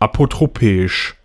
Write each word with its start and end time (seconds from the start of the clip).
apotropäisch. 0.00 1.17